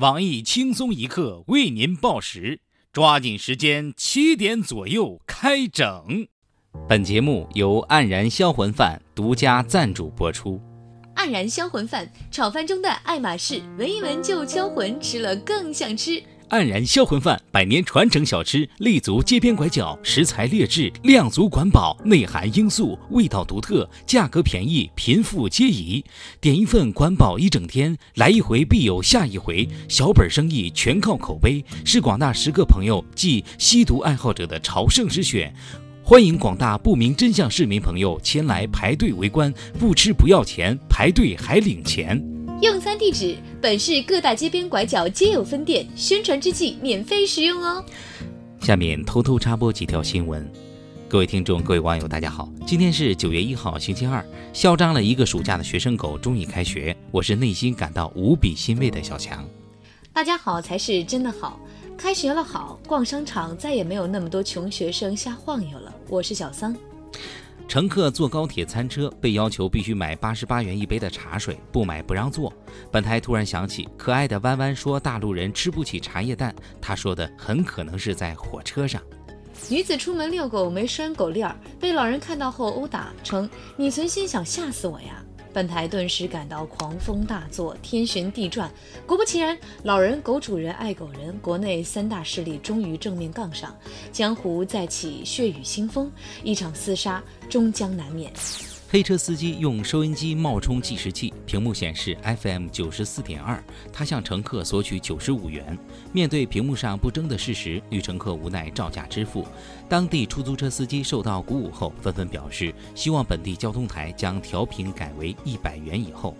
[0.00, 2.60] 网易轻松一刻为您报时，
[2.92, 6.28] 抓紧时间，七点左右开整。
[6.86, 10.60] 本节目由黯然销魂饭独家赞助播出。
[11.14, 16.22] 黯然销魂饭，炒饭中的爱马仕，闻一闻就销魂，吃了更想吃。
[16.50, 26.04] 黯然销魂饭，百年传承小吃，立足街边拐角，食材劣质，量足管饱，内含罂粟，味道独特，价格便宜，贫富皆宜。
[26.40, 29.68] 点一份管饱一整天，来一回必有下一回。
[29.88, 35.52] 小本生意全靠口碑，是广大食客朋友及吸毒爱好者的朝圣之选。
[36.00, 42.35] 欢迎广大不明真相市民朋友前来排队围观，不吃不要钱，排队还领钱。
[42.62, 47.84] 用餐地址：本市各大街边拐角皆有分店，宣传之际免费使用哦。
[48.62, 50.50] 下面偷偷插播几条新闻。
[51.06, 54.24] 各位听众、各位网友，大家好，今天是九月一号，星期二。
[54.54, 59.46] 嚣张了一个暑假的学生狗终于开学，我是内心感到无比欣慰的小强。
[60.14, 61.60] 大家好才是真的好，
[61.98, 65.94] 开学了好，逛商场再也没有那么多穷学生瞎晃悠了。
[66.08, 66.74] 我是小桑。
[67.68, 72.52] 乘客坐高铁餐车被要求必须买八十八元一杯的茶水，不买不让坐。
[72.92, 79.02] 本台突然想起，可爱的弯弯说大陆人吃不起茶叶蛋，他说的很可能是在火车上。
[79.68, 85.22] 女子出门遛狗没拴狗链儿，被老人看到后殴打，称你存心想吓死我呀。
[85.56, 88.70] 本台顿时感到狂风大作，天旋地转。
[89.06, 93.74] 果不其然，老人、狗主人、爱狗人，国内三大势力终于正面杠上，
[94.12, 96.12] 江湖再起血雨腥风，
[96.42, 98.30] 一场厮杀终将难免。
[98.88, 103.62] 黑车司机用收音机冒充计时器，屏幕显示 FM 九十四点二，
[103.92, 105.76] 他向乘客索取九十五元。
[106.12, 109.44] 面对屏幕上不争的事实，女乘客无奈照价支付。
[109.88, 116.36] 当地出租车司机受到鼓舞后，纷纷表示希望本地交通台将调频改为一百元以后。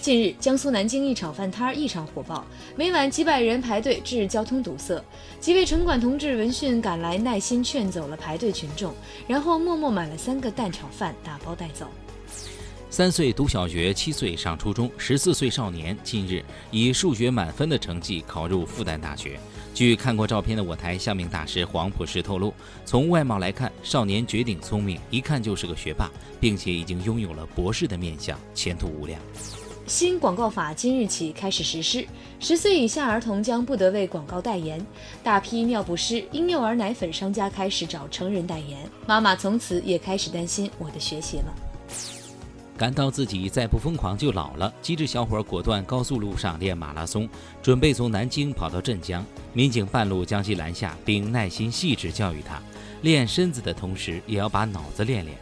[0.00, 2.44] 近日，江苏南京一炒饭摊异常火爆，
[2.76, 5.02] 每晚几百人排队，致交通堵塞。
[5.40, 8.94] 几位城管同志闻讯赶来，耐心劝走了排队群众，
[9.26, 11.86] 然后默默买了三个蛋炒饭，打包带走。
[12.90, 19.38] 三岁读小学，七岁上初中，十四岁少年近日以数学满分的成绩考入复旦大学。
[19.74, 26.08] 据看过照片的我台相命大师黄普世透露，从外貌来看，少年绝顶聪明，一看就是个学霸，
[26.38, 29.20] 并且已经拥有了博士的面相，前途无量。
[29.86, 32.06] 新广告法今日起开始实施，
[32.40, 34.84] 十岁以下儿童将不得为广告代言。
[35.22, 41.54] 大批尿不湿、婴幼儿奶粉商家开始找成人代言，妈妈从此也开始担心我的学习了。
[42.78, 47.28] 感到自己再不疯狂就老了，机智小伙果断高速路上练马拉松，
[47.62, 49.24] 准备从南京跑到镇江。
[49.52, 52.60] 民警半路将其拦下，并耐心细致教育他，
[53.02, 55.36] 练身子的同时也要把脑子练练。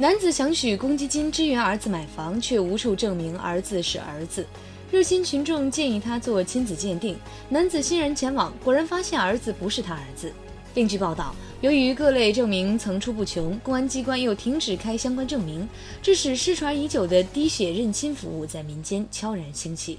[0.00, 4.46] 男子想取公积金支援儿子买房，却无处证明儿子是儿子。
[4.90, 7.18] 热心群众建议他做亲子鉴定，
[7.50, 10.32] 男子欣然前往，果然发现儿子不是他儿子。
[10.72, 15.68] 另据报道，由于各类证明层出不穷，公安机关又停止开相关证明，
[16.00, 19.98] 致使失传已久的滴血认亲服务在民间悄然兴起。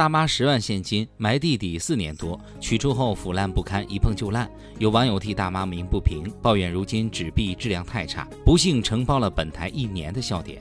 [0.00, 4.50] 大妈十万现金埋地底四年多，取出后腐烂不堪，一碰就烂。
[4.78, 10.58] 有网友替大妈鸣不平，抱怨如今纸币质量太差，不幸承包了本台一年的笑点。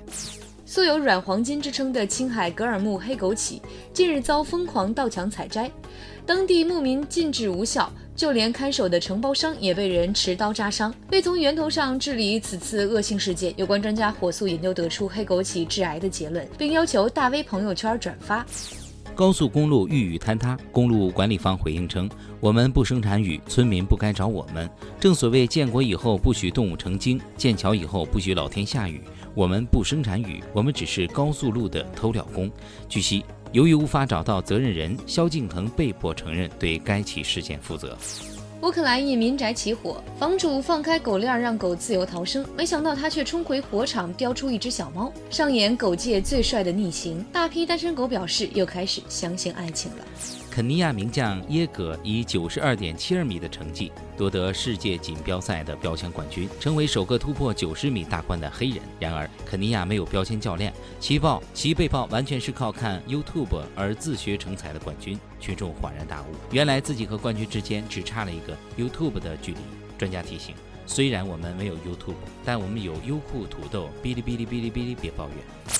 [0.66, 3.62] 素有“软黄金”之称的青海格尔木黑枸杞，
[3.94, 5.72] 近日遭疯狂盗抢采摘，
[6.26, 10.94] 当地牧民禁止无效，就连看守的承包商也被人持刀扎伤。
[11.14, 18.46] 为从源头上治理此次恶性事件，有关专家火速研究得出黑枸杞致癌的结论，并要求大 V 朋友圈转发。
[19.19, 22.09] 高速公路遇雨坍塌，公路管理方回应称
[22.40, 24.69] ：“我们不生产雨，村民不该找我们。
[24.97, 29.02] 正所谓建国以后不许动物成精，建桥以后不许老天下雨。
[29.35, 32.50] 我们不生产雨，我们只是高速路的偷料工。”
[32.88, 37.97] 据悉，由于无法找到责任人，萧敬腾被迫承认对该起事件负责。
[38.62, 47.25] 乌克兰一民宅起火，房主放开狗链让狗自由逃生，没想到他却冲回火场叼出一只小猫，上演狗界最帅的逆行。
[47.31, 50.06] 大批单身狗表示又开始相信爱情了。
[50.52, 58.79] 肯尼亚名将耶格以九十二点七二米的成绩夺得世界锦标赛的标枪冠军，成为首个突破九十米大关的黑人。
[59.00, 65.18] 然而，肯尼亚没有标签教练，其报其被曝完全是靠看 YouTube 而自学成才的冠军。
[65.40, 69.59] 群众恍然大悟，原来自己和冠军之间只差了一个 YouTube 的距离。
[69.97, 75.78] 专家提醒：虽然我们没有 YouTube，但我们有优酷、土豆、哔哩哔哩、哔哩哔哩，别抱怨。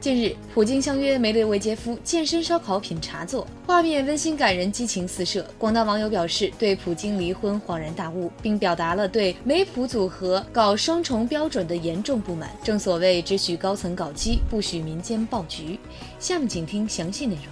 [0.00, 5.46] 近日，普京相约梅德韦杰夫健身烧烤品茶座，画面温馨感人，激情四射。
[5.58, 12.50] 广大网友表示对普京离婚恍然大悟，并表达了对梅普组合搞双重标准的严重不满。
[12.64, 15.78] 正所谓只许高层搞基，不许民间爆菊。
[16.18, 17.44] 下面请听详细内容。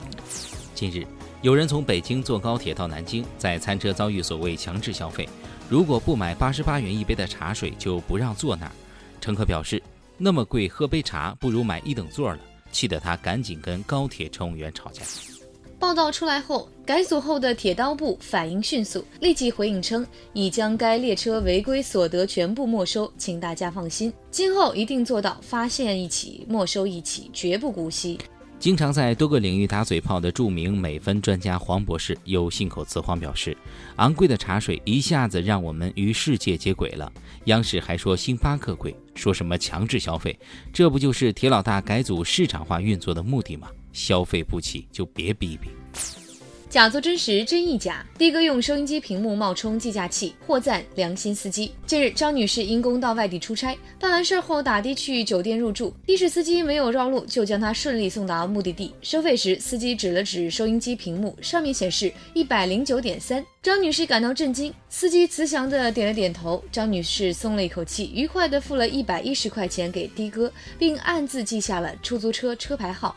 [0.75, 1.06] 近日，
[1.43, 5.29] 有人从北京坐高铁到南京，在餐车遭遇所谓强制消费，
[5.69, 8.73] 如果不买八十八元一杯的茶水，就不让坐那儿。
[9.21, 9.83] 乘客表示，
[10.19, 12.41] 那么贵，喝杯茶不如买一等座了，
[12.73, 15.03] 气得他赶紧跟高铁乘务员吵架。
[15.79, 28.19] 报道出来后，改组后的铁道部反应迅速，立即回应称，已将该列车违规所得全部没收，请大家放心，今后一定做到发现一起没收一起，绝不姑息。
[28.59, 33.57] 经常在多个领域打嘴炮的著名美分专家黄博士又信口雌黄表示，
[33.97, 37.11] 昂贵的茶水一下子让我们与世界接轨了。
[37.45, 40.37] 央视还说星巴克贵，说什么强制消费，
[40.73, 43.69] 这不就是铁老大改组市场化运作的目的吗？
[43.93, 45.71] 消费不起就别逼逼。
[46.70, 48.05] 假作真实，真亦假。
[48.19, 51.73] 的哥用收音机屏幕冒充计价器，获赞良心司机。
[51.87, 58.94] 近日，张女士因公到外地出差，办完事后打的去酒店入住，的士司机没有绕路，就将她顺利送达目的地。
[59.00, 63.43] 收费时，司机指了指收音机屏幕，上面显示一百零九点三。
[63.62, 66.62] 张女士感到震惊，司机慈祥的点了点头。
[66.71, 73.17] 张女士松了一口气，愉快地付了一百一十块钱给的哥，并暗自记下了出租车车牌号。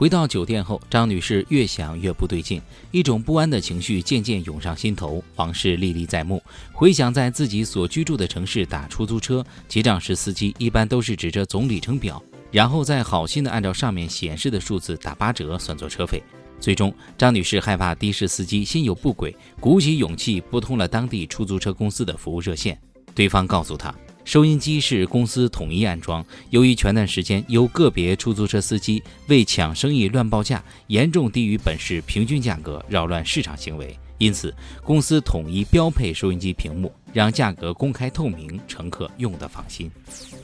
[0.00, 2.58] 回到酒店后，张女士越想越不对劲，
[2.90, 6.42] 一种不安的情绪渐渐涌上心头，往事历历在目。
[6.72, 16.22] 回想在自己所居住的城市打出租车结账时，司机一般都是指着总里程表，然后再好心的按照上面显示的数字打八折算作车费。
[16.58, 22.80] 最终，张女士害怕的士司机心有不轨，鼓起勇气拨通了当地出租车公司的服务热线，
[23.14, 23.94] 对方告诉她。
[24.30, 33.98] 收音机是公司统一安装，由于前段时间有个别出租车司机为抢生意乱报价，严重低于本市平均价格，扰乱市场行为。
[34.18, 34.54] 因此，
[34.84, 39.90] 公司统一标配收音机屏幕，让价格公开透明，乘客用得放心。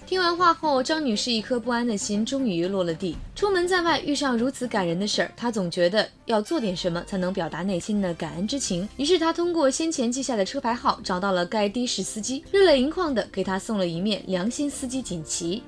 [0.06, 3.16] 听完话后，张女士一颗不安的心终于落了地。
[3.34, 8.88] 出门在外遇上如此感人的事儿，她总觉得要做点什么才能表达内心的感恩之情。
[8.96, 15.62] 于是，她通过先前记下的车牌号，找到了该的士司机，热泪盈眶地给他送了一面良心司机锦旗。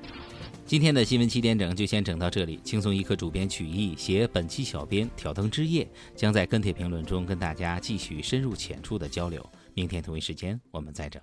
[0.65, 2.59] 今天的新闻七点整就先整到这里。
[2.63, 5.85] 轻松一刻主编曲艺携本期小编挑灯之夜，
[6.15, 9.43] 将在跟帖评论中跟大家继续深入浅出的交流。
[9.79, 11.21] 明天同一时间我们再整。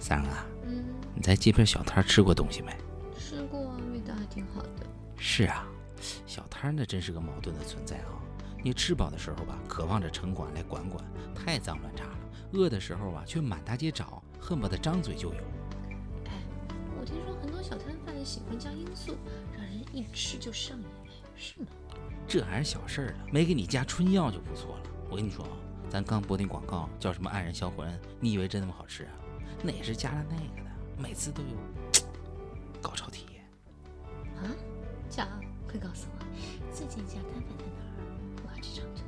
[0.00, 0.84] 三儿啊，嗯，
[1.14, 2.76] 你在街边小摊吃过东西没？
[3.16, 3.60] 吃过，
[3.92, 4.84] 味道还挺好的。
[5.16, 5.64] 是啊，
[6.26, 8.18] 小摊那真是个矛盾的存在啊。
[8.64, 11.04] 你吃饱的时候吧，渴望着城管来管管，
[11.36, 12.18] 太脏乱差了；
[12.50, 15.40] 饿的时候吧，却满大街找，恨不得张嘴就有。
[16.24, 16.32] 哎，
[16.98, 18.08] 我听说很多小摊贩。
[18.24, 19.16] 喜欢加罂粟，
[19.54, 20.84] 让人一吃就上瘾，
[21.36, 21.68] 是吗？
[22.26, 24.82] 这还是小事儿了，没给你加春药就不错了。
[25.08, 25.52] 我跟你说啊，
[25.90, 29.10] 咱刚播那广告叫什么“黯然销魂”，你以为真那么好吃啊？
[29.62, 31.48] 那也是加了那个的，每次都有
[32.82, 33.42] 高潮体验。
[34.36, 34.54] 啊？
[35.08, 35.26] 加？
[35.66, 36.24] 快告诉我，
[36.74, 37.92] 最近加摊贩在哪儿？
[38.44, 39.04] 我要去尝尝。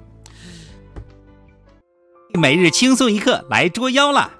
[2.41, 4.40] 每日轻松一刻来捉妖了。